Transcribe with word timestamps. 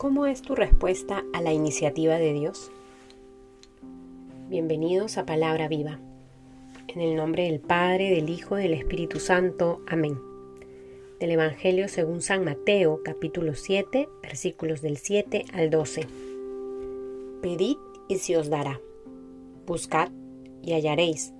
¿Cómo 0.00 0.24
es 0.24 0.40
tu 0.40 0.54
respuesta 0.54 1.26
a 1.34 1.42
la 1.42 1.52
iniciativa 1.52 2.16
de 2.16 2.32
Dios? 2.32 2.72
Bienvenidos 4.48 5.18
a 5.18 5.26
Palabra 5.26 5.68
Viva. 5.68 6.00
En 6.88 7.02
el 7.02 7.16
nombre 7.16 7.42
del 7.42 7.60
Padre, 7.60 8.08
del 8.08 8.30
Hijo, 8.30 8.58
y 8.58 8.62
del 8.62 8.72
Espíritu 8.72 9.20
Santo. 9.20 9.82
Amén. 9.86 10.18
Del 11.18 11.32
Evangelio 11.32 11.86
según 11.86 12.22
San 12.22 12.46
Mateo, 12.46 13.02
capítulo 13.04 13.54
7, 13.54 14.08
versículos 14.22 14.80
del 14.80 14.96
7 14.96 15.44
al 15.52 15.68
12. 15.68 16.06
Pedid 17.42 17.76
y 18.08 18.16
se 18.16 18.38
os 18.38 18.48
dará. 18.48 18.80
Buscad 19.66 20.08
y 20.62 20.72
hallaréis. 20.72 21.34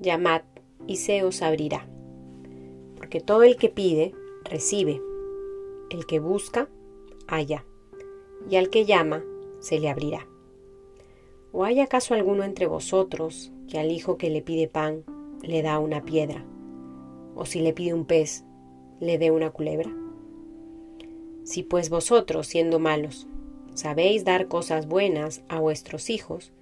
Llamad 0.00 0.40
y 0.86 0.96
se 0.96 1.24
os 1.24 1.42
abrirá. 1.42 1.86
Porque 2.96 3.20
todo 3.20 3.42
el 3.42 3.56
que 3.56 3.68
pide, 3.68 4.14
recibe. 4.44 4.98
El 5.90 6.06
que 6.06 6.20
busca, 6.20 6.70
halla 7.26 7.66
y 8.48 8.56
al 8.56 8.70
que 8.70 8.84
llama 8.84 9.24
se 9.60 9.78
le 9.78 9.88
abrirá. 9.88 10.26
¿O 11.52 11.64
hay 11.64 11.80
acaso 11.80 12.14
alguno 12.14 12.44
entre 12.44 12.66
vosotros 12.66 13.52
que 13.68 13.78
al 13.78 13.90
hijo 13.90 14.16
que 14.16 14.30
le 14.30 14.42
pide 14.42 14.68
pan 14.68 15.04
le 15.42 15.62
da 15.62 15.78
una 15.78 16.04
piedra? 16.04 16.44
¿O 17.34 17.44
si 17.44 17.60
le 17.60 17.72
pide 17.72 17.94
un 17.94 18.06
pez, 18.06 18.44
le 19.00 19.18
dé 19.18 19.30
una 19.30 19.50
culebra? 19.50 19.90
Si 21.44 21.62
pues 21.62 21.90
vosotros, 21.90 22.46
siendo 22.46 22.78
malos, 22.78 23.26
sabéis 23.74 24.24
dar 24.24 24.48
cosas 24.48 24.86
buenas 24.86 25.42
a 25.48 25.60
vuestros 25.60 26.08
hijos, 26.08 26.52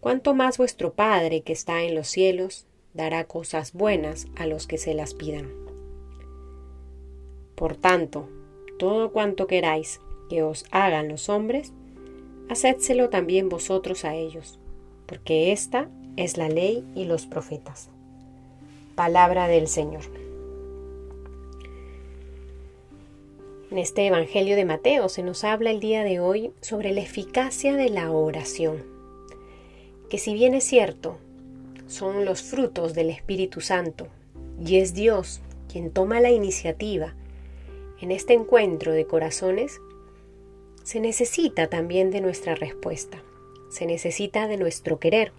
¿cuánto 0.00 0.34
más 0.34 0.58
vuestro 0.58 0.92
Padre 0.92 1.42
que 1.42 1.52
está 1.52 1.82
en 1.82 1.94
los 1.94 2.08
cielos 2.08 2.66
dará 2.94 3.24
cosas 3.24 3.72
buenas 3.72 4.26
a 4.36 4.46
los 4.46 4.66
que 4.66 4.76
se 4.76 4.94
las 4.94 5.14
pidan? 5.14 5.50
Por 7.54 7.76
tanto, 7.76 8.28
todo 8.78 9.12
cuanto 9.12 9.46
queráis 9.46 10.00
que 10.32 10.42
os 10.42 10.64
hagan 10.70 11.08
los 11.08 11.28
hombres, 11.28 11.74
hacedselo 12.48 13.10
también 13.10 13.50
vosotros 13.50 14.06
a 14.06 14.14
ellos, 14.14 14.58
porque 15.04 15.52
esta 15.52 15.90
es 16.16 16.38
la 16.38 16.48
ley 16.48 16.86
y 16.94 17.04
los 17.04 17.26
profetas. 17.26 17.90
Palabra 18.94 19.46
del 19.46 19.68
Señor. 19.68 20.04
En 23.70 23.76
este 23.76 24.06
Evangelio 24.06 24.56
de 24.56 24.64
Mateo 24.64 25.10
se 25.10 25.22
nos 25.22 25.44
habla 25.44 25.70
el 25.70 25.80
día 25.80 26.02
de 26.02 26.18
hoy 26.18 26.52
sobre 26.62 26.92
la 26.92 27.02
eficacia 27.02 27.76
de 27.76 27.90
la 27.90 28.10
oración, 28.10 28.82
que 30.08 30.16
si 30.16 30.32
bien 30.32 30.54
es 30.54 30.64
cierto, 30.64 31.18
son 31.88 32.24
los 32.24 32.40
frutos 32.40 32.94
del 32.94 33.10
Espíritu 33.10 33.60
Santo, 33.60 34.06
y 34.64 34.76
es 34.76 34.94
Dios 34.94 35.42
quien 35.70 35.90
toma 35.90 36.20
la 36.20 36.30
iniciativa 36.30 37.12
en 38.00 38.10
este 38.10 38.32
encuentro 38.32 38.92
de 38.92 39.04
corazones, 39.04 39.78
se 40.82 41.00
necesita 41.00 41.68
también 41.68 42.10
de 42.10 42.20
nuestra 42.20 42.54
respuesta, 42.54 43.22
se 43.70 43.86
necesita 43.86 44.48
de 44.48 44.56
nuestro 44.56 44.98
querer, 44.98 45.32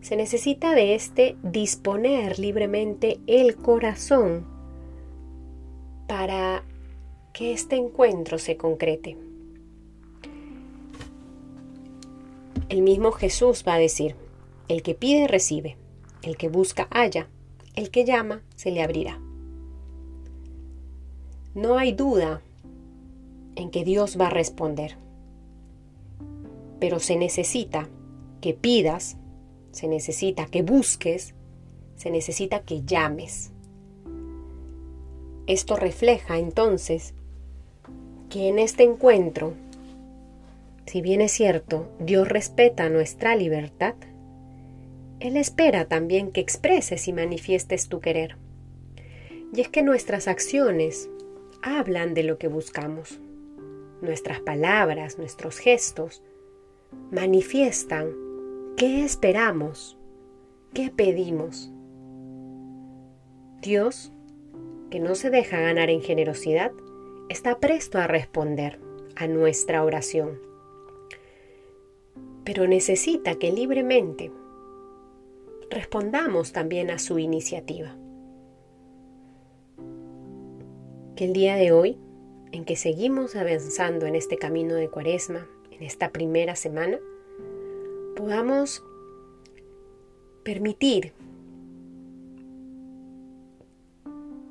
se 0.00 0.16
necesita 0.16 0.74
de 0.74 0.94
este 0.94 1.36
disponer 1.42 2.38
libremente 2.38 3.20
el 3.26 3.56
corazón 3.56 4.46
para 6.08 6.64
que 7.32 7.52
este 7.52 7.76
encuentro 7.76 8.38
se 8.38 8.56
concrete. 8.56 9.16
El 12.68 12.82
mismo 12.82 13.12
Jesús 13.12 13.64
va 13.66 13.74
a 13.74 13.78
decir, 13.78 14.16
el 14.68 14.82
que 14.82 14.94
pide 14.94 15.28
recibe, 15.28 15.76
el 16.22 16.36
que 16.36 16.48
busca 16.48 16.88
halla, 16.90 17.28
el 17.74 17.90
que 17.90 18.04
llama 18.04 18.42
se 18.56 18.70
le 18.70 18.82
abrirá. 18.82 19.20
No 21.54 21.78
hay 21.78 21.92
duda 21.92 22.42
en 23.56 23.70
que 23.70 23.84
Dios 23.84 24.18
va 24.20 24.26
a 24.28 24.30
responder. 24.30 24.96
Pero 26.80 27.00
se 27.00 27.16
necesita 27.16 27.88
que 28.40 28.54
pidas, 28.54 29.16
se 29.70 29.88
necesita 29.88 30.46
que 30.46 30.62
busques, 30.62 31.34
se 31.96 32.10
necesita 32.10 32.60
que 32.60 32.82
llames. 32.82 33.52
Esto 35.46 35.76
refleja 35.76 36.38
entonces 36.38 37.14
que 38.28 38.48
en 38.48 38.58
este 38.58 38.84
encuentro, 38.84 39.54
si 40.86 41.02
bien 41.02 41.20
es 41.20 41.32
cierto, 41.32 41.88
Dios 42.00 42.28
respeta 42.28 42.88
nuestra 42.88 43.36
libertad, 43.36 43.94
Él 45.20 45.36
espera 45.36 45.84
también 45.84 46.32
que 46.32 46.40
expreses 46.40 47.06
y 47.06 47.12
manifiestes 47.12 47.88
tu 47.88 48.00
querer. 48.00 48.36
Y 49.54 49.60
es 49.60 49.68
que 49.68 49.82
nuestras 49.82 50.28
acciones 50.28 51.08
hablan 51.62 52.14
de 52.14 52.22
lo 52.22 52.38
que 52.38 52.48
buscamos 52.48 53.20
nuestras 54.02 54.40
palabras, 54.40 55.18
nuestros 55.18 55.58
gestos, 55.58 56.22
manifiestan 57.10 58.12
qué 58.76 59.04
esperamos, 59.04 59.96
qué 60.74 60.90
pedimos. 60.94 61.72
Dios, 63.60 64.12
que 64.90 65.00
no 65.00 65.14
se 65.14 65.30
deja 65.30 65.60
ganar 65.60 65.88
en 65.88 66.02
generosidad, 66.02 66.72
está 67.28 67.58
presto 67.60 67.98
a 67.98 68.06
responder 68.06 68.80
a 69.16 69.26
nuestra 69.26 69.84
oración, 69.84 70.40
pero 72.44 72.66
necesita 72.66 73.36
que 73.36 73.52
libremente 73.52 74.32
respondamos 75.70 76.52
también 76.52 76.90
a 76.90 76.98
su 76.98 77.18
iniciativa. 77.18 77.96
Que 81.16 81.24
el 81.24 81.32
día 81.32 81.56
de 81.56 81.72
hoy 81.72 81.98
en 82.52 82.64
que 82.64 82.76
seguimos 82.76 83.34
avanzando 83.34 84.06
en 84.06 84.14
este 84.14 84.36
camino 84.36 84.74
de 84.74 84.88
cuaresma, 84.88 85.48
en 85.70 85.82
esta 85.82 86.10
primera 86.10 86.54
semana, 86.54 86.98
podamos 88.14 88.84
permitir 90.44 91.12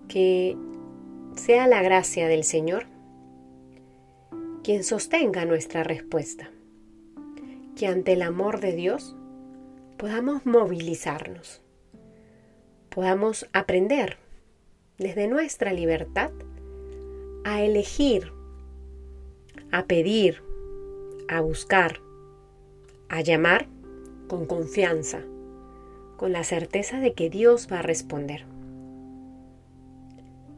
que 0.07 0.57
sea 1.35 1.67
la 1.67 1.81
gracia 1.81 2.27
del 2.27 2.43
Señor 2.43 2.85
quien 4.63 4.83
sostenga 4.83 5.45
nuestra 5.45 5.83
respuesta, 5.83 6.51
que 7.75 7.87
ante 7.87 8.13
el 8.13 8.21
amor 8.21 8.59
de 8.59 8.73
Dios 8.73 9.15
podamos 9.97 10.45
movilizarnos, 10.45 11.61
podamos 12.89 13.47
aprender 13.53 14.17
desde 14.97 15.27
nuestra 15.27 15.73
libertad 15.73 16.31
a 17.43 17.63
elegir, 17.63 18.31
a 19.71 19.85
pedir, 19.85 20.43
a 21.27 21.41
buscar, 21.41 21.99
a 23.09 23.21
llamar 23.21 23.67
con 24.27 24.45
confianza, 24.45 25.21
con 26.17 26.31
la 26.31 26.43
certeza 26.43 26.99
de 26.99 27.13
que 27.13 27.29
Dios 27.29 27.67
va 27.71 27.79
a 27.79 27.83
responder. 27.83 28.45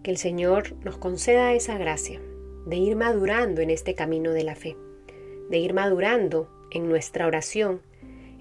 Que 0.03 0.11
el 0.11 0.17
Señor 0.17 0.75
nos 0.83 0.97
conceda 0.97 1.53
esa 1.53 1.77
gracia 1.77 2.19
de 2.65 2.75
ir 2.75 2.95
madurando 2.95 3.61
en 3.61 3.69
este 3.69 3.95
camino 3.95 4.31
de 4.31 4.43
la 4.43 4.55
fe, 4.55 4.75
de 5.49 5.57
ir 5.59 5.73
madurando 5.73 6.49
en 6.71 6.89
nuestra 6.89 7.27
oración, 7.27 7.81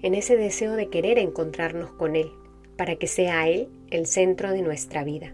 en 0.01 0.15
ese 0.15 0.35
deseo 0.35 0.73
de 0.73 0.89
querer 0.89 1.17
encontrarnos 1.17 1.91
con 1.91 2.17
Él, 2.17 2.29
para 2.77 2.97
que 2.97 3.07
sea 3.07 3.47
Él 3.47 3.69
el 3.89 4.05
centro 4.05 4.51
de 4.51 4.61
nuestra 4.61 5.03
vida. 5.03 5.33